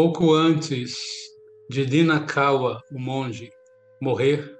Pouco 0.00 0.32
antes 0.32 0.94
de 1.68 1.84
Dinakawa, 1.84 2.80
o 2.92 3.00
monge, 3.00 3.50
morrer, 4.00 4.56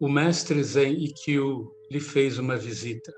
o 0.00 0.08
mestre 0.08 0.64
Zen 0.64 0.94
Ikkyu 1.04 1.70
lhe 1.90 2.00
fez 2.00 2.38
uma 2.38 2.56
visita. 2.56 3.12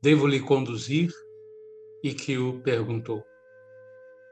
Devo 0.00 0.26
lhe 0.26 0.40
conduzir? 0.40 1.10
Ikkyu 2.02 2.62
perguntou. 2.62 3.22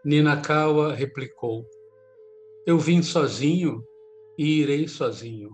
Ninakawa 0.03 0.95
replicou: 0.95 1.67
Eu 2.67 2.79
vim 2.79 3.03
sozinho 3.03 3.85
e 4.39 4.63
irei 4.63 4.89
sozinho. 4.89 5.51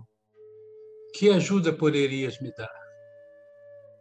Que 1.13 1.29
ajuda 1.29 1.73
poderias 1.73 2.39
me 2.39 2.53
dar? 2.55 2.79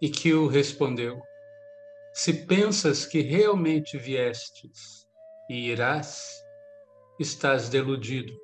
Ikkyu 0.00 0.46
respondeu: 0.46 1.20
Se 2.14 2.46
pensas 2.46 3.04
que 3.04 3.20
realmente 3.20 3.98
viestes 3.98 5.07
e 5.48 5.70
irás, 5.70 6.42
estás 7.18 7.68
deludido. 7.68 8.38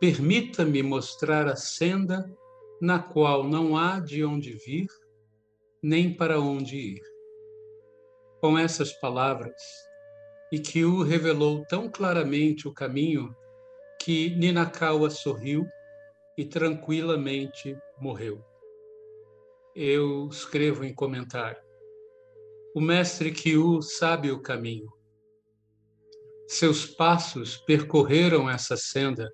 Permita-me 0.00 0.82
mostrar 0.82 1.46
a 1.46 1.56
senda 1.56 2.30
na 2.80 2.98
qual 2.98 3.44
não 3.44 3.76
há 3.76 4.00
de 4.00 4.24
onde 4.24 4.52
vir, 4.54 4.88
nem 5.80 6.12
para 6.12 6.40
onde 6.40 6.76
ir. 6.76 7.02
Com 8.40 8.58
essas 8.58 8.92
palavras, 8.92 9.62
Ikkyu 10.52 11.02
revelou 11.02 11.64
tão 11.66 11.88
claramente 11.88 12.66
o 12.66 12.74
caminho 12.74 13.34
que 14.00 14.30
Ninakawa 14.36 15.08
sorriu 15.10 15.64
e 16.36 16.44
tranquilamente 16.44 17.78
morreu. 18.00 18.44
Eu 19.74 20.28
escrevo 20.28 20.84
em 20.84 20.92
comentário. 20.92 21.62
O 22.74 22.80
mestre 22.80 23.30
Kyu 23.30 23.80
sabe 23.80 24.30
o 24.30 24.40
caminho. 24.40 24.92
Seus 26.46 26.86
passos 26.86 27.56
percorreram 27.56 28.48
essa 28.48 28.76
senda 28.76 29.32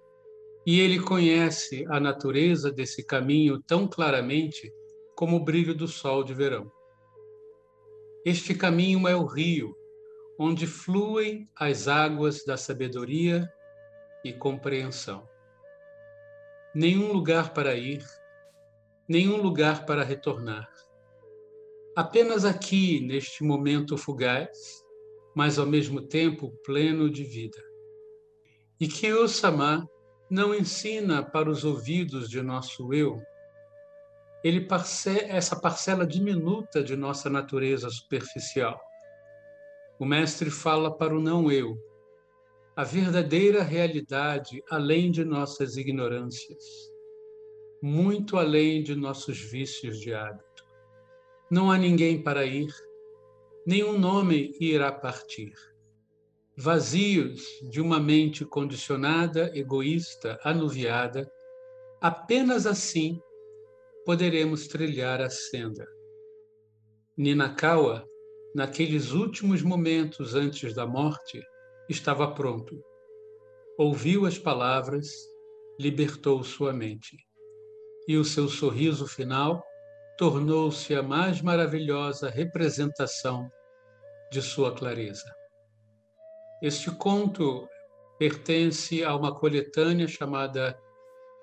e 0.67 0.81
ele 0.81 1.01
conhece 1.01 1.85
a 1.89 1.99
natureza 1.99 2.71
desse 2.71 3.05
caminho 3.05 3.63
tão 3.67 3.89
claramente 3.89 4.73
como 5.17 5.37
o 5.37 5.45
brilho 5.45 5.75
do 5.75 5.89
sol 5.89 6.23
de 6.23 6.35
verão. 6.35 6.71
Este 8.25 8.55
caminho 8.55 9.09
é 9.09 9.17
o 9.17 9.25
rio, 9.25 9.75
onde 10.39 10.67
fluem 10.67 11.49
as 11.57 11.89
águas 11.89 12.45
da 12.45 12.57
sabedoria 12.57 13.51
e 14.25 14.33
compreensão. 14.33 15.29
Nenhum 16.75 17.13
lugar 17.13 17.55
para 17.55 17.75
ir, 17.75 18.05
nenhum 19.09 19.39
lugar 19.39 19.87
para 19.87 20.05
retornar. 20.05 20.71
Apenas 21.97 22.45
aqui, 22.45 23.01
neste 23.01 23.43
momento 23.43 23.97
fugaz, 23.97 24.85
mas 25.39 25.57
ao 25.57 25.65
mesmo 25.65 26.03
tempo 26.03 26.51
pleno 26.65 27.09
de 27.09 27.23
vida. 27.23 27.63
E 28.81 28.89
que 28.89 29.13
o 29.13 29.29
Sama 29.29 29.89
não 30.29 30.53
ensina 30.53 31.23
para 31.23 31.49
os 31.49 31.65
ouvidos 31.65 32.29
de 32.29 32.43
nosso 32.43 32.93
eu 32.93 33.23
ele 34.43 34.63
parce 34.63 35.17
essa 35.29 35.55
parcela 35.55 36.05
diminuta 36.05 36.83
de 36.83 36.97
nossa 36.97 37.31
natureza 37.31 37.89
superficial. 37.89 38.81
O 39.97 40.05
mestre 40.05 40.51
fala 40.51 40.93
para 40.93 41.17
o 41.17 41.21
não 41.21 41.53
eu, 41.53 41.79
a 42.75 42.83
verdadeira 42.83 43.63
realidade 43.63 44.61
além 44.69 45.09
de 45.09 45.25
nossas 45.25 45.77
ignorâncias, 45.77 46.65
muito 47.81 48.37
além 48.37 48.83
de 48.83 48.97
nossos 48.97 49.39
vícios 49.39 50.01
de 50.01 50.13
hábito. 50.13 50.67
Não 51.49 51.71
há 51.71 51.79
ninguém 51.79 52.21
para 52.21 52.45
ir, 52.45 52.75
nenhum 53.69 53.99
nome 53.99 54.57
irá 54.59 54.91
partir. 54.91 55.53
Vazios 56.57 57.43
de 57.71 57.83
uma 57.83 58.01
mente 58.01 58.43
condicionada, 58.43 59.55
egoísta, 59.55 60.41
anuviada, 60.43 61.31
apenas 62.01 62.67
assim 62.67 63.21
poderemos 64.07 64.69
trilhar 64.69 65.21
a 65.21 65.29
senda. 65.29 65.87
Ninakawa, 67.15 68.09
naqueles 68.55 69.11
últimos 69.11 69.61
momentos 69.61 70.35
antes 70.35 70.73
da 70.73 70.87
morte, 70.87 71.39
estava 71.91 72.33
pronto. 72.33 72.83
Ouviu 73.77 74.25
as 74.25 74.39
palavras, 74.39 75.11
libertou 75.79 76.43
sua 76.43 76.73
mente. 76.73 77.19
E 78.09 78.17
o 78.17 78.25
seu 78.25 78.49
sorriso 78.49 79.07
final 79.07 79.63
tornou-se 80.17 80.95
a 80.95 81.03
mais 81.03 81.43
maravilhosa 81.43 82.31
representação 82.31 83.47
de 84.31 84.43
sua 84.43 84.75
clareza. 84.75 85.35
Este 86.63 86.91
conto 86.91 87.69
pertence 88.19 89.05
a 89.05 89.15
uma 89.15 89.35
coletânea 89.35 90.09
chamada 90.09 90.79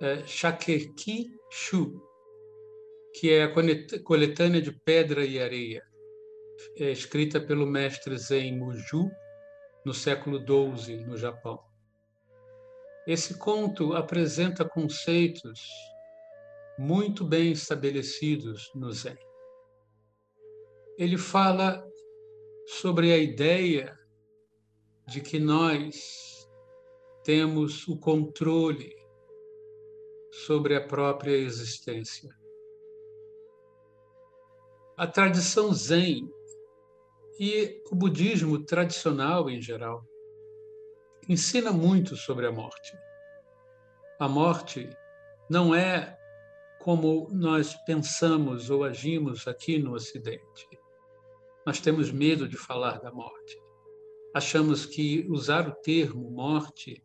eh, 0.01 0.23
Shakeki 0.25 1.31
Shu, 1.50 2.01
que 3.13 3.31
é 3.31 3.44
a 3.44 3.53
coletânea 4.03 4.62
de 4.62 4.72
Pedra 4.72 5.25
e 5.25 5.40
Areia, 5.40 5.81
é 6.78 6.91
escrita 6.91 7.40
pelo 7.40 7.66
mestre 7.66 8.18
Zen 8.18 8.57
Muju 8.57 9.09
no 9.85 9.94
século 9.94 10.40
XII, 10.40 11.06
no 11.06 11.16
Japão. 11.16 11.63
Esse 13.07 13.38
conto 13.38 13.94
apresenta 13.94 14.66
conceitos 14.66 15.69
muito 16.78 17.24
bem 17.24 17.51
estabelecidos 17.51 18.72
no 18.75 18.91
Zen. 18.91 19.18
Ele 20.97 21.18
fala 21.18 21.85
sobre 22.65 23.11
a 23.11 23.17
ideia 23.17 23.97
de 25.07 25.21
que 25.21 25.39
nós 25.39 26.47
temos 27.23 27.87
o 27.87 27.97
controle 27.97 28.95
sobre 30.31 30.75
a 30.75 30.85
própria 30.85 31.35
existência. 31.35 32.29
A 34.97 35.07
tradição 35.07 35.73
Zen 35.73 36.29
e 37.39 37.81
o 37.91 37.95
budismo 37.95 38.63
tradicional 38.63 39.49
em 39.49 39.61
geral 39.61 40.03
ensina 41.27 41.71
muito 41.71 42.15
sobre 42.15 42.45
a 42.45 42.51
morte. 42.51 42.97
A 44.19 44.27
morte 44.27 44.89
não 45.49 45.75
é 45.75 46.17
como 46.79 47.27
nós 47.31 47.73
pensamos 47.85 48.69
ou 48.69 48.83
agimos 48.83 49.47
aqui 49.47 49.79
no 49.79 49.93
Ocidente. 49.93 50.75
Nós 51.65 51.79
temos 51.79 52.11
medo 52.11 52.47
de 52.47 52.57
falar 52.57 52.99
da 52.99 53.11
morte. 53.11 53.59
Achamos 54.35 54.85
que 54.85 55.25
usar 55.29 55.67
o 55.67 55.73
termo 55.73 56.29
morte 56.29 57.03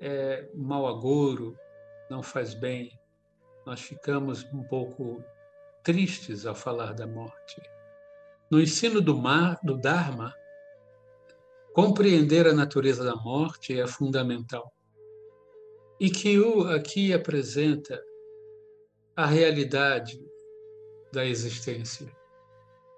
é 0.00 0.50
mau 0.54 0.86
agouro, 0.86 1.56
não 2.10 2.22
faz 2.22 2.52
bem. 2.52 2.90
Nós 3.64 3.80
ficamos 3.80 4.44
um 4.52 4.62
pouco 4.64 5.22
tristes 5.82 6.44
ao 6.44 6.54
falar 6.54 6.92
da 6.92 7.06
morte. 7.06 7.62
No 8.50 8.60
ensino 8.60 9.00
do, 9.00 9.16
mar, 9.16 9.58
do 9.62 9.78
Dharma, 9.78 10.34
compreender 11.72 12.46
a 12.46 12.52
natureza 12.52 13.02
da 13.02 13.16
morte 13.16 13.80
é 13.80 13.86
fundamental. 13.86 14.70
E 15.98 16.10
que 16.10 16.38
o 16.38 16.68
aqui 16.68 17.14
apresenta 17.14 18.02
a 19.16 19.24
realidade 19.24 20.20
da 21.12 21.24
existência. 21.24 22.21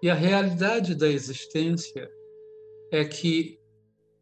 E 0.05 0.11
a 0.11 0.15
realidade 0.15 0.95
da 0.95 1.09
existência 1.09 2.13
é 2.91 3.07
que 3.07 3.59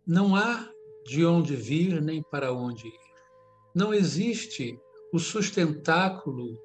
não 0.06 0.36
há 0.36 0.70
de 1.04 1.26
onde 1.26 1.56
vir 1.56 2.00
nem 2.00 2.22
para 2.22 2.52
onde 2.52 2.86
ir. 2.86 3.00
Não 3.74 3.92
existe 3.92 4.78
o 5.12 5.18
sustentáculo 5.18 6.56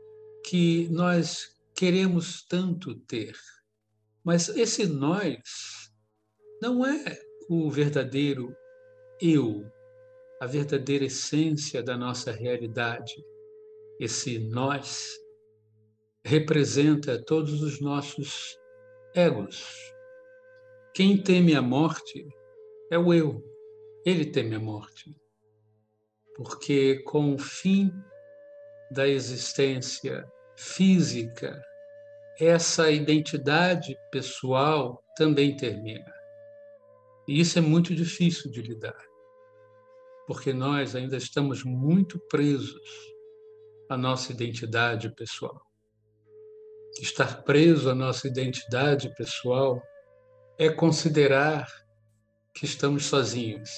que 0.45 0.87
nós 0.89 1.49
queremos 1.75 2.43
tanto 2.43 2.93
ter. 2.93 3.35
Mas 4.23 4.49
esse 4.49 4.85
nós 4.85 5.91
não 6.61 6.85
é 6.85 7.19
o 7.49 7.71
verdadeiro 7.71 8.55
eu, 9.19 9.65
a 10.39 10.45
verdadeira 10.45 11.05
essência 11.05 11.81
da 11.81 11.97
nossa 11.97 12.31
realidade. 12.31 13.15
Esse 13.99 14.37
nós 14.37 15.09
representa 16.23 17.19
todos 17.19 17.63
os 17.63 17.81
nossos 17.81 18.55
egos. 19.17 19.93
Quem 20.93 21.17
teme 21.17 21.55
a 21.55 21.61
morte 21.61 22.27
é 22.91 22.97
o 22.97 23.11
eu. 23.11 23.43
Ele 24.05 24.25
teme 24.25 24.55
a 24.55 24.59
morte. 24.59 25.15
Porque 26.35 26.99
com 26.99 27.33
o 27.33 27.39
fim 27.39 27.91
da 28.91 29.07
existência 29.07 30.23
física, 30.55 31.59
essa 32.39 32.91
identidade 32.91 33.97
pessoal 34.11 35.03
também 35.15 35.57
termina. 35.57 36.13
E 37.27 37.39
isso 37.39 37.57
é 37.57 37.61
muito 37.61 37.95
difícil 37.95 38.51
de 38.51 38.61
lidar, 38.61 39.03
porque 40.27 40.53
nós 40.53 40.95
ainda 40.95 41.17
estamos 41.17 41.63
muito 41.63 42.19
presos 42.29 43.13
à 43.89 43.97
nossa 43.97 44.31
identidade 44.31 45.13
pessoal. 45.15 45.66
Estar 46.99 47.43
preso 47.43 47.91
à 47.91 47.95
nossa 47.95 48.27
identidade 48.27 49.13
pessoal 49.15 49.81
é 50.57 50.67
considerar 50.67 51.67
que 52.55 52.65
estamos 52.65 53.05
sozinhos, 53.05 53.69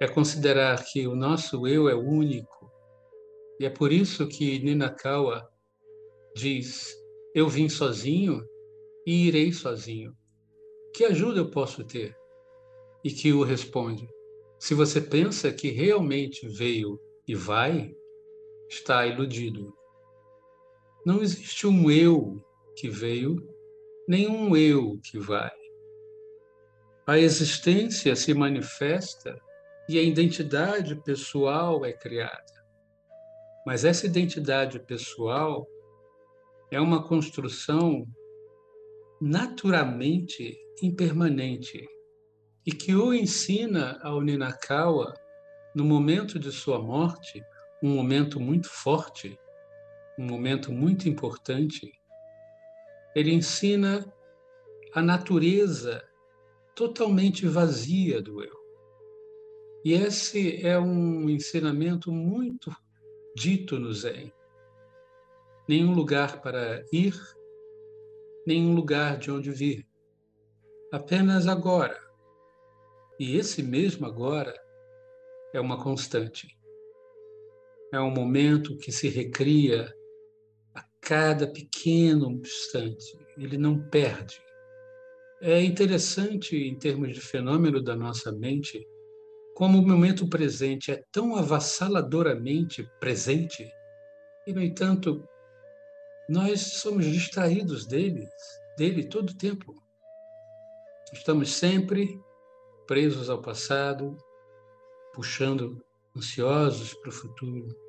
é 0.00 0.08
considerar 0.08 0.82
que 0.84 1.06
o 1.06 1.14
nosso 1.14 1.66
eu 1.66 1.86
é 1.86 1.94
único. 1.94 2.72
E 3.60 3.66
é 3.66 3.70
por 3.70 3.92
isso 3.92 4.26
que 4.26 4.58
Ninakawa 4.58 5.46
diz: 6.34 6.96
Eu 7.34 7.46
vim 7.46 7.68
sozinho 7.68 8.42
e 9.06 9.26
irei 9.26 9.52
sozinho. 9.52 10.16
Que 10.94 11.04
ajuda 11.04 11.40
eu 11.40 11.50
posso 11.50 11.84
ter? 11.84 12.16
E 13.04 13.10
que 13.10 13.34
o 13.34 13.42
responde: 13.42 14.08
Se 14.58 14.72
você 14.72 14.98
pensa 14.98 15.52
que 15.52 15.70
realmente 15.70 16.48
veio 16.48 16.98
e 17.26 17.34
vai, 17.34 17.94
está 18.70 19.06
iludido. 19.06 19.77
Não 21.08 21.22
existe 21.22 21.66
um 21.66 21.90
eu 21.90 22.38
que 22.76 22.86
veio, 22.86 23.42
nem 24.06 24.28
um 24.28 24.54
eu 24.54 25.00
que 25.02 25.18
vai. 25.18 25.50
A 27.06 27.18
existência 27.18 28.14
se 28.14 28.34
manifesta 28.34 29.34
e 29.88 29.98
a 29.98 30.02
identidade 30.02 31.02
pessoal 31.04 31.82
é 31.82 31.94
criada. 31.94 32.62
Mas 33.64 33.86
essa 33.86 34.04
identidade 34.04 34.78
pessoal 34.80 35.66
é 36.70 36.78
uma 36.78 37.02
construção 37.02 38.06
naturalmente 39.18 40.60
impermanente 40.82 41.88
e 42.66 42.70
que 42.70 42.94
o 42.94 43.14
ensina 43.14 43.98
ao 44.02 44.20
Ninakawa, 44.20 45.14
no 45.74 45.86
momento 45.86 46.38
de 46.38 46.52
sua 46.52 46.78
morte, 46.78 47.42
um 47.82 47.94
momento 47.94 48.38
muito 48.38 48.68
forte, 48.68 49.38
um 50.18 50.24
momento 50.24 50.72
muito 50.72 51.08
importante, 51.08 51.92
ele 53.14 53.32
ensina 53.32 54.04
a 54.92 55.00
natureza 55.00 56.04
totalmente 56.74 57.46
vazia 57.46 58.20
do 58.20 58.42
eu. 58.42 58.58
E 59.84 59.92
esse 59.92 60.66
é 60.66 60.76
um 60.76 61.30
ensinamento 61.30 62.10
muito 62.10 62.74
dito 63.36 63.78
no 63.78 63.92
Zen. 63.92 64.32
Nenhum 65.68 65.94
lugar 65.94 66.42
para 66.42 66.84
ir, 66.92 67.14
nenhum 68.44 68.74
lugar 68.74 69.18
de 69.18 69.30
onde 69.30 69.52
vir. 69.52 69.86
Apenas 70.90 71.46
agora. 71.46 71.98
E 73.20 73.36
esse 73.36 73.62
mesmo 73.62 74.04
agora 74.06 74.54
é 75.52 75.60
uma 75.60 75.80
constante. 75.80 76.58
É 77.92 78.00
um 78.00 78.10
momento 78.10 78.76
que 78.76 78.90
se 78.90 79.08
recria 79.08 79.94
cada 81.08 81.46
pequeno 81.46 82.30
instante. 82.32 83.18
Ele 83.38 83.56
não 83.56 83.80
perde. 83.88 84.42
É 85.40 85.62
interessante, 85.62 86.54
em 86.54 86.78
termos 86.78 87.14
de 87.14 87.20
fenômeno 87.22 87.82
da 87.82 87.96
nossa 87.96 88.30
mente, 88.30 88.86
como 89.54 89.78
o 89.78 89.88
momento 89.88 90.28
presente 90.28 90.92
é 90.92 91.02
tão 91.10 91.34
avassaladoramente 91.34 92.86
presente, 93.00 93.66
e, 94.46 94.52
no 94.52 94.60
entanto, 94.62 95.26
nós 96.28 96.60
somos 96.60 97.06
distraídos 97.06 97.86
dele, 97.86 98.28
dele 98.76 99.02
todo 99.02 99.30
o 99.30 99.38
tempo. 99.38 99.74
Estamos 101.10 101.54
sempre 101.54 102.20
presos 102.86 103.30
ao 103.30 103.40
passado, 103.40 104.14
puxando 105.14 105.82
ansiosos 106.14 106.92
para 106.92 107.08
o 107.08 107.12
futuro. 107.12 107.87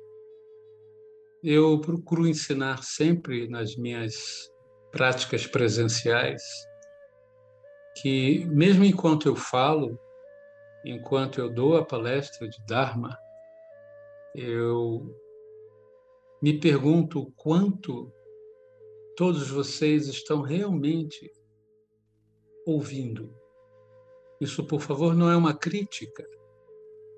Eu 1.42 1.80
procuro 1.80 2.28
ensinar 2.28 2.82
sempre 2.82 3.48
nas 3.48 3.74
minhas 3.74 4.50
práticas 4.90 5.46
presenciais 5.46 6.42
que, 7.96 8.44
mesmo 8.46 8.84
enquanto 8.84 9.26
eu 9.26 9.34
falo, 9.34 9.98
enquanto 10.84 11.40
eu 11.40 11.52
dou 11.52 11.76
a 11.76 11.84
palestra 11.84 12.48
de 12.48 12.58
Dharma, 12.66 13.16
eu 14.34 15.14
me 16.42 16.58
pergunto 16.58 17.20
o 17.20 17.32
quanto 17.32 18.12
todos 19.16 19.50
vocês 19.50 20.08
estão 20.08 20.40
realmente 20.40 21.30
ouvindo. 22.66 23.34
Isso, 24.40 24.66
por 24.66 24.80
favor, 24.80 25.14
não 25.14 25.30
é 25.30 25.36
uma 25.36 25.54
crítica, 25.54 26.26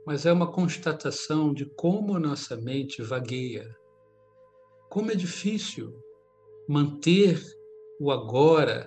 mas 0.05 0.27
é 0.27 0.33
uma 0.33 0.51
constatação 0.51 1.55
de 1.55 1.67
como 1.67 2.17
a 2.17 2.21
nossa 2.21 2.57
mente 2.57 3.03
vagueia. 3.03 3.82
Como 4.93 5.11
é 5.11 5.15
difícil 5.15 5.99
manter 6.69 7.41
o 7.99 8.11
agora 8.11 8.87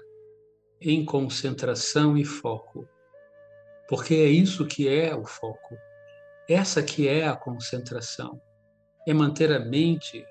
em 0.80 1.04
concentração 1.04 2.16
e 2.16 2.24
foco 2.24 2.88
porque 3.88 4.14
é 4.14 4.28
isso 4.28 4.68
que 4.68 4.88
é 4.88 5.16
o 5.16 5.26
foco. 5.26 5.76
Essa 6.48 6.84
que 6.84 7.08
é 7.08 7.28
a 7.28 7.36
concentração. 7.36 8.40
É 9.08 9.14
manter 9.16 9.52
a 9.52 9.60
mente 9.60 10.24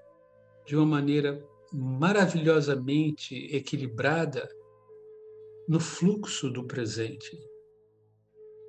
de 0.64 0.76
uma 0.76 0.86
maneira 0.86 1.44
maravilhosamente 1.72 3.34
equilibrada 3.54 4.48
no 5.68 5.80
fluxo 5.80 6.50
do 6.50 6.64
presente. 6.64 7.36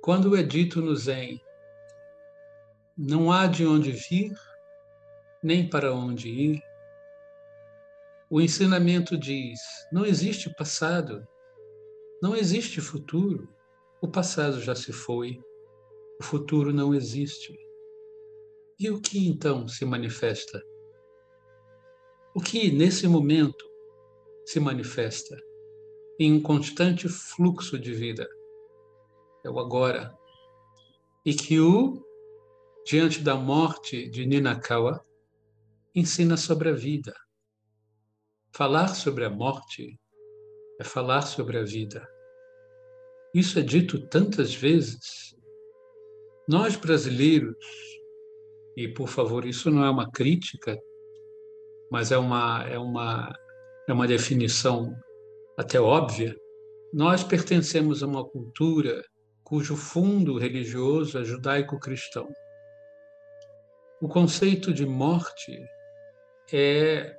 Quando 0.02 0.36
é 0.36 0.42
dito 0.42 0.80
no 0.80 0.96
Zen, 0.96 1.40
não 2.98 3.30
há 3.30 3.46
de 3.46 3.64
onde 3.64 3.92
vir, 3.92 4.32
nem 5.40 5.68
para 5.68 5.94
onde 5.94 6.28
ir, 6.28 6.62
o 8.28 8.40
ensinamento 8.40 9.16
diz: 9.16 9.60
não 9.92 10.04
existe 10.04 10.52
passado, 10.56 11.26
não 12.20 12.34
existe 12.34 12.80
futuro, 12.80 13.48
o 14.02 14.08
passado 14.08 14.60
já 14.60 14.74
se 14.74 14.92
foi, 14.92 15.38
o 16.20 16.24
futuro 16.24 16.72
não 16.72 16.94
existe. 16.94 17.56
E 18.78 18.90
o 18.90 19.00
que 19.00 19.26
então 19.26 19.66
se 19.68 19.84
manifesta? 19.84 20.62
O 22.34 22.40
que 22.40 22.70
nesse 22.70 23.08
momento 23.08 23.64
se 24.44 24.60
manifesta 24.60 25.36
em 26.18 26.34
um 26.34 26.42
constante 26.42 27.08
fluxo 27.08 27.78
de 27.78 27.94
vida? 27.94 28.28
É 29.44 29.48
o 29.48 29.58
agora. 29.58 30.14
E 31.24 31.32
que 31.32 31.58
o, 31.58 32.04
diante 32.84 33.22
da 33.22 33.34
morte 33.34 34.08
de 34.10 34.26
Ninakawa, 34.26 35.04
ensina 35.94 36.36
sobre 36.36 36.68
a 36.68 36.72
vida. 36.72 37.14
Falar 38.56 38.88
sobre 38.88 39.22
a 39.22 39.28
morte 39.28 40.00
é 40.80 40.84
falar 40.84 41.20
sobre 41.20 41.58
a 41.58 41.62
vida. 41.62 42.08
Isso 43.34 43.58
é 43.58 43.62
dito 43.62 44.08
tantas 44.08 44.54
vezes. 44.54 45.36
Nós 46.48 46.74
brasileiros, 46.74 47.54
e 48.74 48.88
por 48.88 49.08
favor, 49.08 49.44
isso 49.44 49.70
não 49.70 49.84
é 49.84 49.90
uma 49.90 50.10
crítica, 50.10 50.74
mas 51.90 52.10
é 52.10 52.16
uma, 52.16 52.66
é 52.66 52.78
uma, 52.78 53.30
é 53.86 53.92
uma 53.92 54.06
definição 54.06 54.96
até 55.58 55.78
óbvia, 55.78 56.34
nós 56.94 57.22
pertencemos 57.22 58.02
a 58.02 58.06
uma 58.06 58.26
cultura 58.26 59.04
cujo 59.44 59.76
fundo 59.76 60.38
religioso 60.38 61.18
é 61.18 61.24
judaico-cristão. 61.24 62.26
O 64.00 64.08
conceito 64.08 64.72
de 64.72 64.86
morte 64.86 65.62
é, 66.50 67.14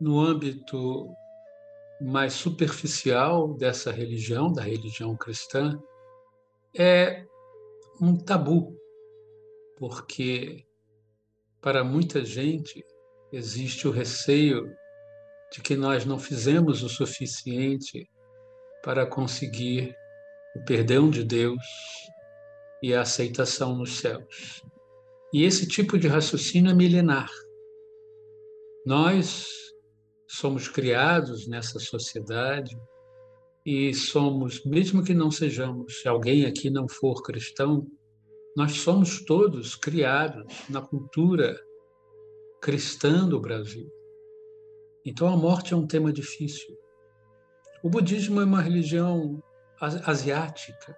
no 0.00 0.20
âmbito 0.20 1.08
mais 2.00 2.34
superficial 2.34 3.54
dessa 3.54 3.90
religião, 3.90 4.52
da 4.52 4.62
religião 4.62 5.16
cristã, 5.16 5.80
é 6.76 7.24
um 8.00 8.16
tabu, 8.16 8.76
porque 9.78 10.66
para 11.60 11.82
muita 11.82 12.24
gente 12.24 12.84
existe 13.32 13.88
o 13.88 13.90
receio 13.90 14.70
de 15.52 15.62
que 15.62 15.74
nós 15.74 16.04
não 16.04 16.18
fizemos 16.18 16.82
o 16.82 16.88
suficiente 16.88 18.08
para 18.82 19.06
conseguir 19.06 19.96
o 20.54 20.64
perdão 20.64 21.08
de 21.10 21.24
Deus 21.24 21.64
e 22.82 22.94
a 22.94 23.00
aceitação 23.00 23.76
nos 23.76 23.98
céus. 23.98 24.62
E 25.32 25.44
esse 25.44 25.66
tipo 25.66 25.98
de 25.98 26.08
raciocínio 26.08 26.70
é 26.70 26.74
milenar. 26.74 27.30
Nós 28.84 29.46
somos 30.28 30.68
criados 30.68 31.46
nessa 31.46 31.78
sociedade 31.78 32.76
e 33.64 33.92
somos, 33.94 34.64
mesmo 34.64 35.02
que 35.02 35.14
não 35.14 35.30
sejamos, 35.30 36.00
se 36.00 36.08
alguém 36.08 36.44
aqui 36.46 36.70
não 36.70 36.88
for 36.88 37.22
cristão, 37.22 37.86
nós 38.56 38.80
somos 38.80 39.24
todos 39.24 39.74
criados 39.74 40.46
na 40.68 40.80
cultura 40.80 41.58
cristã 42.60 43.28
do 43.28 43.40
Brasil. 43.40 43.90
Então 45.04 45.28
a 45.28 45.36
morte 45.36 45.74
é 45.74 45.76
um 45.76 45.86
tema 45.86 46.12
difícil. 46.12 46.76
O 47.82 47.90
budismo 47.90 48.40
é 48.40 48.44
uma 48.44 48.62
religião 48.62 49.42
asiática 49.80 50.96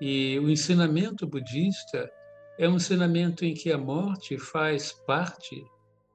e 0.00 0.38
o 0.38 0.50
ensinamento 0.50 1.26
budista 1.26 2.10
é 2.58 2.68
um 2.68 2.76
ensinamento 2.76 3.44
em 3.44 3.54
que 3.54 3.72
a 3.72 3.78
morte 3.78 4.38
faz 4.38 4.92
parte 4.92 5.64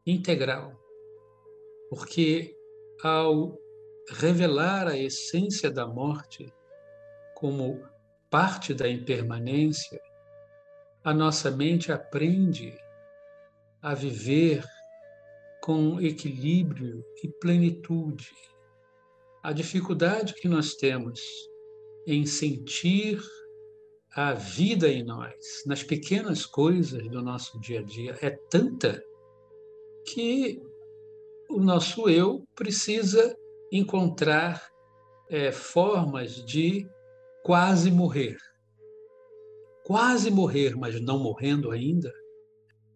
integral 0.06 0.74
porque 1.90 2.56
ao 3.04 3.58
revelar 4.12 4.88
a 4.88 4.98
essência 4.98 5.70
da 5.70 5.88
morte 5.88 6.52
como 7.36 7.82
parte 8.30 8.74
da 8.74 8.88
impermanência, 8.90 10.00
a 11.04 11.14
nossa 11.14 11.50
mente 11.50 11.92
aprende 11.92 12.78
a 13.82 13.94
viver 13.94 14.64
com 15.62 16.00
equilíbrio 16.02 17.04
e 17.24 17.28
plenitude. 17.28 18.32
A 19.42 19.54
dificuldade 19.54 20.34
que 20.34 20.48
nós 20.48 20.76
temos 20.76 21.22
em 22.06 22.26
sentir 22.26 23.20
a 24.16 24.34
vida 24.34 24.88
em 24.90 25.04
nós, 25.04 25.64
nas 25.66 25.84
pequenas 25.84 26.46
coisas 26.46 27.08
do 27.10 27.22
nosso 27.22 27.60
dia 27.60 27.80
a 27.80 27.84
dia, 27.84 28.18
é 28.22 28.32
tanta 28.32 29.02
que 30.08 30.62
o 31.50 31.60
nosso 31.60 32.08
eu 32.08 32.48
precisa 32.56 33.36
encontrar 33.72 34.70
é, 35.30 35.52
formas 35.52 36.46
de 36.46 36.88
quase 37.44 37.90
morrer. 37.90 38.38
Quase 39.84 40.30
morrer, 40.30 40.76
mas 40.76 41.02
não 41.02 41.18
morrendo 41.18 41.72
ainda, 41.72 42.14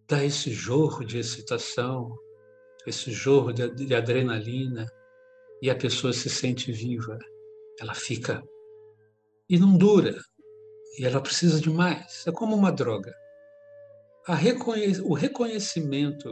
dá 0.08 0.24
esse 0.24 0.52
jorro 0.52 1.04
de 1.04 1.18
excitação, 1.18 2.16
esse 2.86 3.10
jorro 3.10 3.52
de, 3.52 3.68
de 3.68 3.94
adrenalina, 3.94 4.86
e 5.60 5.68
a 5.68 5.74
pessoa 5.74 6.12
se 6.12 6.30
sente 6.30 6.70
viva. 6.70 7.18
Ela 7.80 7.94
fica. 7.94 8.42
E 9.48 9.58
não 9.58 9.76
dura. 9.76 10.16
E 10.98 11.04
ela 11.04 11.20
precisa 11.20 11.60
de 11.60 11.70
mais. 11.70 12.24
É 12.26 12.30
como 12.30 12.54
uma 12.54 12.70
droga. 12.70 13.12
Reconhe 14.28 15.00
o 15.00 15.14
reconhecimento 15.14 16.30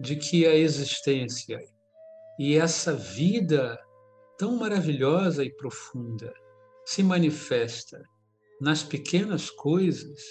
de 0.00 0.16
que 0.16 0.46
a 0.46 0.54
existência 0.54 1.58
e 2.38 2.56
essa 2.56 2.92
vida 2.92 3.78
tão 4.38 4.56
maravilhosa 4.56 5.42
e 5.42 5.50
profunda 5.50 6.32
se 6.84 7.02
manifesta 7.02 8.02
nas 8.60 8.82
pequenas 8.82 9.50
coisas 9.50 10.22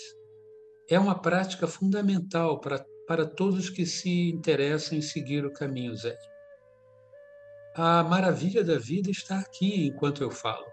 é 0.90 1.00
uma 1.00 1.20
prática 1.20 1.68
fundamental 1.68 2.60
para, 2.60 2.86
para 3.08 3.26
todos 3.26 3.70
que 3.70 3.86
se 3.86 4.30
interessam 4.30 4.98
em 4.98 5.02
seguir 5.02 5.46
o 5.46 5.54
caminho 5.54 5.96
Zen. 5.96 6.16
A 7.76 8.04
maravilha 8.04 8.64
da 8.64 8.78
vida 8.78 9.10
está 9.10 9.40
aqui 9.40 9.88
enquanto 9.88 10.24
eu 10.24 10.32
falo. 10.32 10.66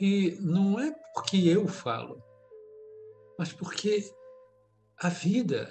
E 0.00 0.38
não 0.40 0.80
é 0.80 0.92
porque 1.14 1.36
eu 1.46 1.68
falo, 1.68 2.22
mas 3.38 3.52
porque 3.52 4.10
a 4.98 5.10
vida 5.10 5.70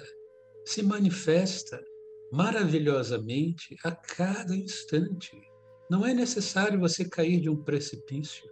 se 0.70 0.84
manifesta 0.84 1.84
maravilhosamente 2.30 3.76
a 3.82 3.90
cada 3.90 4.54
instante. 4.54 5.36
Não 5.90 6.06
é 6.06 6.14
necessário 6.14 6.78
você 6.78 7.04
cair 7.04 7.40
de 7.40 7.50
um 7.50 7.60
precipício 7.60 8.48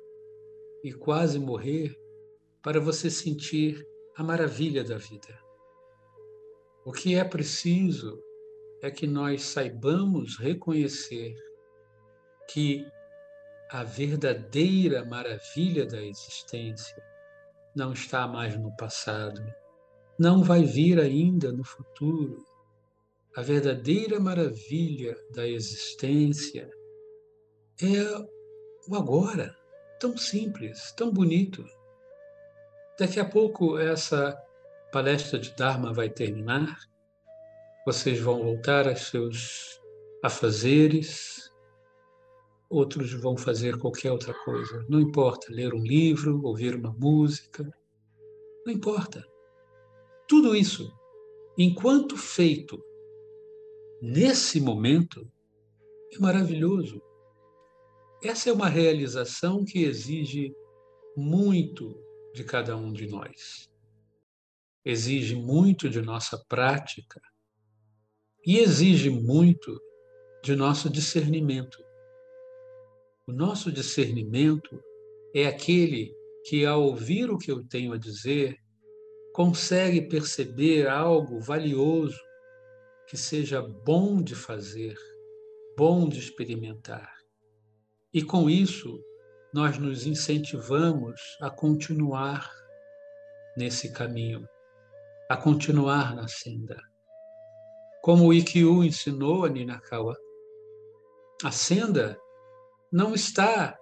e 0.82 0.92
quase 0.92 1.38
morrer 1.38 1.96
para 2.60 2.80
você 2.80 3.08
sentir 3.08 3.86
a 4.16 4.24
maravilha 4.24 4.82
da 4.82 4.98
vida. 4.98 5.32
O 6.84 6.90
que 6.90 7.14
é 7.14 7.22
preciso 7.22 8.20
é 8.82 8.90
que 8.90 9.06
nós 9.06 9.44
saibamos 9.44 10.36
reconhecer 10.40 11.36
que 12.50 12.84
a 13.70 13.84
verdadeira 13.84 15.04
maravilha 15.04 15.86
da 15.86 16.02
existência 16.02 17.00
não 17.76 17.92
está 17.92 18.26
mais 18.26 18.58
no 18.58 18.74
passado, 18.76 19.40
não 20.18 20.42
vai 20.42 20.64
vir 20.64 20.98
ainda 20.98 21.52
no 21.52 21.62
futuro. 21.62 22.44
A 23.36 23.42
verdadeira 23.42 24.18
maravilha 24.18 25.16
da 25.32 25.46
existência 25.46 26.68
é 27.80 28.02
o 28.88 28.96
agora, 28.96 29.56
tão 30.00 30.16
simples, 30.16 30.92
tão 30.92 31.12
bonito. 31.12 31.64
Daqui 32.98 33.20
a 33.20 33.24
pouco 33.24 33.78
essa 33.78 34.36
palestra 34.90 35.38
de 35.38 35.54
Dharma 35.54 35.92
vai 35.92 36.10
terminar, 36.10 36.76
vocês 37.86 38.18
vão 38.18 38.42
voltar 38.42 38.88
aos 38.88 39.02
seus 39.08 39.80
afazeres, 40.22 41.48
outros 42.68 43.12
vão 43.12 43.36
fazer 43.36 43.78
qualquer 43.78 44.10
outra 44.10 44.34
coisa. 44.34 44.84
Não 44.88 45.00
importa, 45.00 45.46
ler 45.50 45.72
um 45.72 45.82
livro, 45.82 46.44
ouvir 46.44 46.74
uma 46.74 46.92
música, 46.92 47.62
não 48.66 48.72
importa. 48.72 49.24
Tudo 50.28 50.54
isso, 50.54 50.92
enquanto 51.56 52.14
feito 52.16 52.78
nesse 54.02 54.60
momento, 54.60 55.26
é 56.12 56.18
maravilhoso. 56.18 57.00
Essa 58.22 58.50
é 58.50 58.52
uma 58.52 58.68
realização 58.68 59.64
que 59.64 59.84
exige 59.84 60.54
muito 61.16 61.98
de 62.34 62.44
cada 62.44 62.76
um 62.76 62.92
de 62.92 63.06
nós. 63.06 63.70
Exige 64.84 65.34
muito 65.34 65.88
de 65.88 66.02
nossa 66.02 66.38
prática 66.46 67.20
e 68.46 68.58
exige 68.58 69.08
muito 69.08 69.80
de 70.44 70.54
nosso 70.54 70.90
discernimento. 70.90 71.78
O 73.26 73.32
nosso 73.32 73.72
discernimento 73.72 74.78
é 75.34 75.46
aquele 75.46 76.14
que, 76.44 76.64
ao 76.64 76.82
ouvir 76.82 77.30
o 77.30 77.38
que 77.38 77.50
eu 77.50 77.64
tenho 77.64 77.92
a 77.92 77.98
dizer, 77.98 78.58
consegue 79.38 80.02
perceber 80.02 80.88
algo 80.88 81.38
valioso 81.38 82.18
que 83.06 83.16
seja 83.16 83.62
bom 83.62 84.20
de 84.20 84.34
fazer, 84.34 84.96
bom 85.76 86.08
de 86.08 86.18
experimentar. 86.18 87.14
E 88.12 88.20
com 88.20 88.50
isso, 88.50 89.00
nós 89.54 89.78
nos 89.78 90.08
incentivamos 90.08 91.20
a 91.40 91.48
continuar 91.48 92.50
nesse 93.56 93.92
caminho, 93.92 94.44
a 95.30 95.36
continuar 95.36 96.16
na 96.16 96.26
senda. 96.26 96.76
Como 98.02 98.26
o 98.26 98.34
Ikkyu 98.34 98.82
ensinou 98.82 99.44
a 99.44 99.48
Ninakawa, 99.48 100.16
a 101.44 101.52
senda 101.52 102.18
não 102.90 103.14
está 103.14 103.78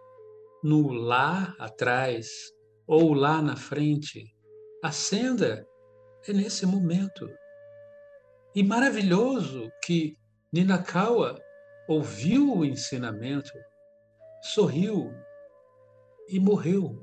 no 0.62 0.92
lá 0.92 1.56
atrás 1.58 2.28
ou 2.86 3.14
lá 3.14 3.40
na 3.40 3.56
frente. 3.56 4.35
A 4.82 4.92
senda 4.92 5.66
é 6.28 6.32
nesse 6.32 6.66
momento. 6.66 7.28
E 8.54 8.62
maravilhoso 8.62 9.70
que 9.84 10.16
Ninakawa 10.52 11.38
ouviu 11.88 12.58
o 12.58 12.64
ensinamento, 12.64 13.52
sorriu 14.42 15.12
e 16.28 16.38
morreu. 16.38 17.02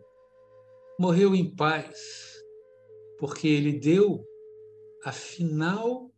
Morreu 1.00 1.34
em 1.34 1.56
paz, 1.56 2.44
porque 3.18 3.48
ele 3.48 3.80
deu 3.80 4.24
a 5.04 5.12
final 5.12 6.12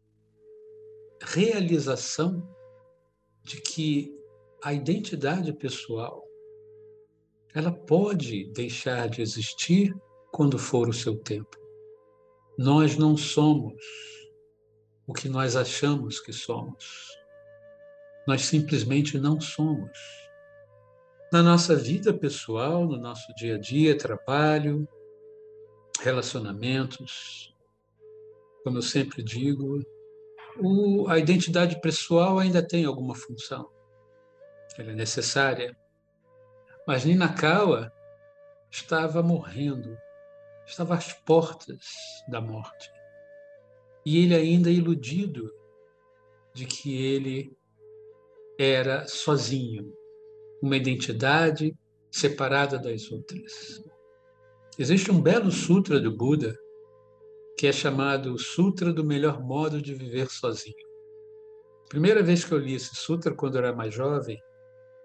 realização 1.21 2.47
de 3.43 3.61
que 3.61 4.13
a 4.63 4.73
identidade 4.73 5.53
pessoal 5.53 6.23
ela 7.53 7.71
pode 7.71 8.51
deixar 8.51 9.07
de 9.07 9.21
existir 9.21 9.95
quando 10.35 10.59
for 10.59 10.89
o 10.89 10.93
seu 10.93 11.15
tempo. 11.15 11.57
Nós 12.57 12.97
não 12.97 13.15
somos 13.15 13.81
o 15.07 15.13
que 15.13 15.29
nós 15.29 15.55
achamos 15.55 16.19
que 16.19 16.33
somos. 16.33 17.17
Nós 18.27 18.41
simplesmente 18.41 19.17
não 19.17 19.39
somos 19.39 19.97
na 21.31 21.41
nossa 21.41 21.73
vida 21.73 22.13
pessoal, 22.13 22.85
no 22.85 22.97
nosso 22.97 23.33
dia 23.35 23.55
a 23.55 23.57
dia, 23.57 23.97
trabalho, 23.97 24.85
relacionamentos. 26.01 27.55
Como 28.61 28.79
eu 28.79 28.81
sempre 28.81 29.23
digo, 29.23 29.79
o, 30.59 31.07
a 31.07 31.17
identidade 31.17 31.79
pessoal 31.79 32.39
ainda 32.39 32.61
tem 32.61 32.83
alguma 32.83 33.15
função. 33.15 33.69
Ela 34.77 34.91
é 34.91 34.95
necessária. 34.95 35.77
Mas 36.85 37.05
Ninakawa 37.05 37.89
estava 38.69 39.23
morrendo, 39.23 39.97
estava 40.65 40.95
às 40.95 41.13
portas 41.13 41.85
da 42.27 42.41
morte. 42.41 42.89
E 44.05 44.23
ele 44.23 44.35
ainda 44.35 44.69
iludido 44.69 45.51
de 46.53 46.65
que 46.65 47.03
ele 47.05 47.57
era 48.57 49.07
sozinho, 49.07 49.91
uma 50.61 50.77
identidade 50.77 51.75
separada 52.11 52.77
das 52.77 53.11
outras. 53.11 53.83
Existe 54.77 55.11
um 55.11 55.21
belo 55.21 55.51
sutra 55.51 55.99
do 55.99 56.15
Buda 56.15 56.57
que 57.57 57.67
é 57.67 57.71
chamado 57.71 58.37
Sutra 58.37 58.91
do 58.91 59.03
Melhor 59.03 59.41
Modo 59.41 59.81
de 59.81 59.93
Viver 59.93 60.29
Sozinho. 60.29 60.75
Primeira 61.87 62.21
vez 62.21 62.43
que 62.43 62.51
eu 62.51 62.57
li 62.57 62.75
esse 62.75 62.93
sutra, 62.95 63.33
quando 63.33 63.55
eu 63.55 63.59
era 63.59 63.75
mais 63.75 63.93
jovem, 63.93 64.37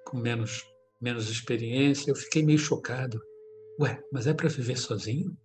com 0.05 0.17
menos, 0.17 0.64
menos 1.00 1.31
experiência, 1.31 2.11
eu 2.11 2.17
fiquei 2.17 2.43
meio 2.43 2.59
chocado. 2.59 3.21
Ué, 3.79 4.02
mas 4.12 4.26
é 4.26 4.35
para 4.35 4.49
viver 4.49 4.76
sozinho? 4.76 5.37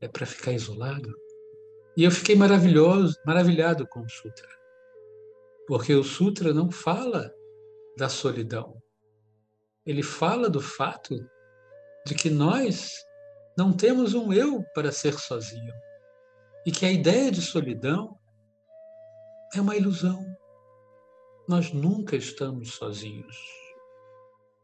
É 0.00 0.08
para 0.08 0.26
ficar 0.26 0.52
isolado? 0.52 1.12
E 1.96 2.04
eu 2.04 2.10
fiquei 2.10 2.36
maravilhoso, 2.36 3.16
maravilhado 3.24 3.86
com 3.86 4.00
o 4.00 4.08
sutra. 4.08 4.48
Porque 5.66 5.94
o 5.94 6.04
sutra 6.04 6.52
não 6.52 6.70
fala 6.70 7.32
da 7.96 8.08
solidão 8.08 8.80
ele 9.86 10.02
fala 10.02 10.50
do 10.50 10.60
fato 10.60 11.14
de 12.04 12.14
que 12.14 12.28
nós 12.28 12.92
não 13.56 13.72
temos 13.72 14.14
um 14.14 14.32
eu 14.32 14.64
para 14.74 14.90
ser 14.90 15.18
sozinho. 15.18 15.72
e 16.66 16.72
que 16.72 16.84
a 16.84 16.90
ideia 16.90 17.30
de 17.30 17.40
solidão 17.40 18.18
é 19.54 19.60
uma 19.60 19.76
ilusão. 19.76 20.26
Nós 21.46 21.72
nunca 21.72 22.16
estamos 22.16 22.74
sozinhos. 22.74 23.36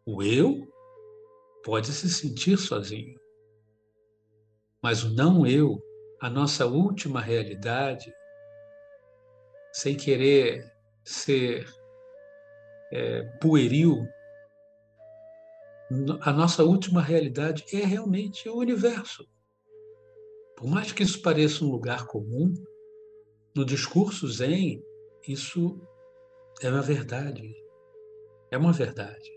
O 0.04 0.20
eu 0.20 0.68
pode 1.62 1.92
se 1.92 2.10
sentir 2.10 2.58
sozinho, 2.58 3.16
mas 4.82 5.04
o 5.04 5.10
não 5.10 5.46
eu, 5.46 5.80
a 6.20 6.28
nossa 6.28 6.66
última 6.66 7.20
realidade, 7.20 8.12
sem 9.72 9.96
querer 9.96 10.70
ser 11.04 11.66
é, 12.92 13.22
pueril, 13.40 14.06
a 16.20 16.32
nossa 16.32 16.64
última 16.64 17.02
realidade 17.02 17.64
é 17.72 17.84
realmente 17.84 18.48
o 18.48 18.56
universo. 18.56 19.28
Por 20.56 20.66
mais 20.66 20.90
que 20.92 21.02
isso 21.02 21.20
pareça 21.20 21.64
um 21.64 21.70
lugar 21.70 22.06
comum, 22.06 22.54
no 23.54 23.64
discurso 23.64 24.26
Zen, 24.28 24.82
isso 25.26 25.80
é 26.62 26.70
uma 26.70 26.82
verdade. 26.82 27.54
É 28.50 28.56
uma 28.56 28.72
verdade. 28.72 29.30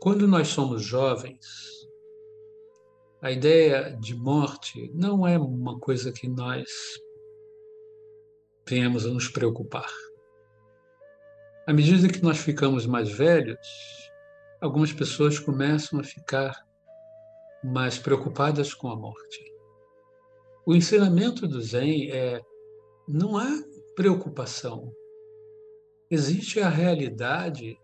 Quando 0.00 0.26
nós 0.26 0.48
somos 0.48 0.82
jovens, 0.82 1.46
a 3.24 3.30
ideia 3.30 3.96
de 3.98 4.14
morte 4.14 4.90
não 4.92 5.26
é 5.26 5.38
uma 5.38 5.80
coisa 5.80 6.12
que 6.12 6.28
nós 6.28 6.68
venhamos 8.68 9.06
a 9.06 9.08
nos 9.08 9.28
preocupar. 9.28 9.88
À 11.66 11.72
medida 11.72 12.12
que 12.12 12.22
nós 12.22 12.36
ficamos 12.36 12.84
mais 12.84 13.10
velhos, 13.10 13.66
algumas 14.60 14.92
pessoas 14.92 15.38
começam 15.38 15.98
a 15.98 16.04
ficar 16.04 16.54
mais 17.64 17.98
preocupadas 17.98 18.74
com 18.74 18.90
a 18.90 18.96
morte. 18.96 19.42
O 20.66 20.74
ensinamento 20.74 21.48
do 21.48 21.62
Zen 21.62 22.10
é 22.10 22.42
não 23.08 23.38
há 23.38 23.48
preocupação. 23.96 24.92
Existe 26.10 26.60
a 26.60 26.68
realidade 26.68 27.78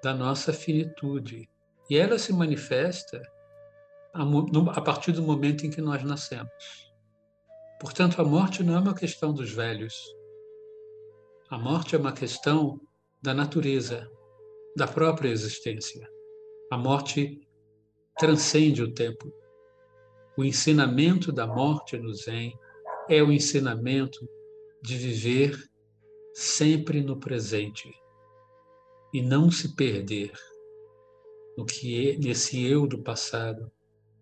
da 0.00 0.14
nossa 0.14 0.52
finitude 0.52 1.48
e 1.90 1.96
ela 1.96 2.20
se 2.20 2.32
manifesta 2.32 3.20
a 4.16 4.80
partir 4.80 5.12
do 5.12 5.22
momento 5.22 5.66
em 5.66 5.70
que 5.70 5.80
nós 5.80 6.02
nascemos. 6.02 6.50
Portanto, 7.78 8.20
a 8.20 8.24
morte 8.24 8.62
não 8.62 8.74
é 8.74 8.78
uma 8.78 8.94
questão 8.94 9.34
dos 9.34 9.50
velhos. 9.50 9.94
A 11.50 11.58
morte 11.58 11.94
é 11.94 11.98
uma 11.98 12.12
questão 12.12 12.80
da 13.22 13.34
natureza, 13.34 14.10
da 14.76 14.86
própria 14.86 15.28
existência. 15.28 16.08
A 16.70 16.78
morte 16.78 17.46
transcende 18.18 18.82
o 18.82 18.92
tempo. 18.92 19.30
O 20.38 20.44
ensinamento 20.44 21.30
da 21.30 21.46
morte 21.46 21.98
no 21.98 22.14
Zen 22.14 22.58
é 23.08 23.22
o 23.22 23.30
ensinamento 23.30 24.26
de 24.82 24.96
viver 24.96 25.56
sempre 26.34 27.02
no 27.02 27.18
presente 27.18 27.90
e 29.12 29.22
não 29.22 29.50
se 29.50 29.74
perder 29.74 30.32
no 31.56 31.64
que 31.64 32.10
é, 32.10 32.18
nesse 32.18 32.62
eu 32.64 32.86
do 32.86 33.02
passado 33.02 33.70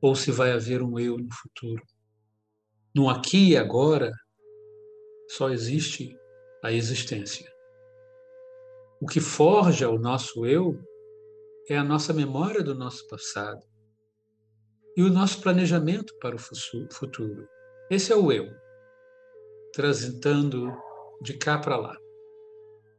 ou 0.04 0.14
se 0.14 0.30
vai 0.30 0.52
haver 0.52 0.83
um 0.83 0.98
eu 0.98 1.16
no 1.16 1.33
futuro. 1.33 1.83
No 2.94 3.09
aqui 3.09 3.52
e 3.52 3.57
agora 3.57 4.12
só 5.31 5.48
existe 5.48 6.14
a 6.62 6.70
existência. 6.70 7.50
O 9.00 9.07
que 9.07 9.18
forja 9.18 9.88
o 9.88 9.98
nosso 9.98 10.44
eu 10.44 10.78
é 11.70 11.78
a 11.78 11.83
nossa 11.83 12.12
memória 12.12 12.62
do 12.62 12.74
nosso 12.74 13.09
passado 13.09 13.66
e 14.94 15.02
o 15.02 15.09
nosso 15.11 15.40
planejamento 15.40 16.14
para 16.18 16.37
o 16.37 16.38
futuro. 16.38 17.48
Esse 17.90 18.12
é 18.12 18.16
o 18.16 18.31
eu, 18.31 18.46
transitando 19.72 20.70
de 21.22 21.33
cá 21.38 21.59
para 21.59 21.78
lá. 21.78 21.96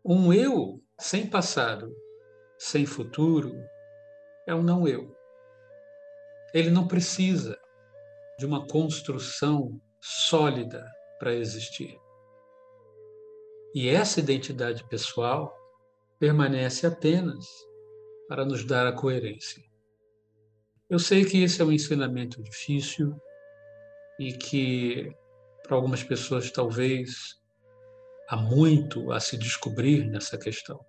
Um 0.04 0.34
eu 0.34 0.82
sem 1.00 1.30
passado, 1.30 1.96
sem 2.58 2.84
futuro, 2.84 3.54
é 4.48 4.56
um 4.56 4.64
não 4.64 4.88
eu. 4.88 5.15
Ele 6.56 6.70
não 6.70 6.88
precisa 6.88 7.60
de 8.40 8.46
uma 8.46 8.66
construção 8.66 9.78
sólida 10.00 10.90
para 11.20 11.36
existir. 11.36 12.00
E 13.74 13.90
essa 13.90 14.22
identidade 14.22 14.88
pessoal 14.88 15.54
permanece 16.18 16.88
apenas 16.88 17.46
para 18.30 18.46
nos 18.46 18.64
dar 18.64 18.88
a 18.88 18.94
coerência. 18.94 19.62
Eu 20.90 20.98
sei 20.98 21.26
que 21.26 21.44
esse 21.44 21.62
é 21.62 21.66
um 21.66 21.74
ensinamento 21.74 22.42
difícil 22.42 23.20
e 24.18 24.32
que 24.32 25.14
para 25.62 25.76
algumas 25.76 26.04
pessoas 26.04 26.50
talvez 26.50 27.38
há 28.30 28.38
muito 28.38 29.12
a 29.12 29.20
se 29.20 29.38
descobrir 29.38 30.06
nessa 30.06 30.38
questão. 30.38 30.80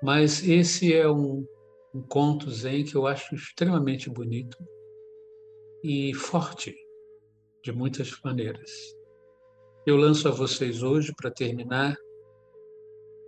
Mas 0.00 0.46
esse 0.46 0.94
é 0.94 1.10
um, 1.10 1.44
um 1.96 2.02
conto 2.02 2.50
zen 2.50 2.84
que 2.84 2.94
eu 2.94 3.06
acho 3.06 3.34
extremamente 3.34 4.10
bonito 4.10 4.58
e 5.82 6.12
forte 6.12 6.76
de 7.64 7.72
muitas 7.72 8.20
maneiras. 8.22 8.70
Eu 9.86 9.96
lanço 9.96 10.28
a 10.28 10.30
vocês 10.30 10.82
hoje 10.82 11.14
para 11.16 11.30
terminar 11.30 11.96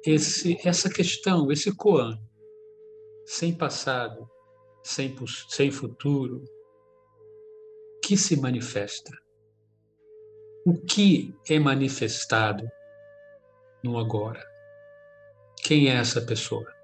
esse, 0.05 0.59
essa 0.67 0.91
questão, 0.91 1.51
esse 1.51 1.75
koan, 1.75 2.19
sem 3.25 3.57
passado, 3.57 4.29
sem, 4.85 5.17
sem 5.49 5.71
futuro, 5.71 6.45
que 8.05 8.19
se 8.19 8.39
manifesta. 8.39 9.11
O 10.67 10.75
que 10.75 11.35
é 11.49 11.59
manifestado 11.59 12.69
no 13.83 13.99
agora? 13.99 14.45
Quem 15.63 15.89
é 15.89 15.95
essa 15.95 16.21
pessoa? 16.21 16.78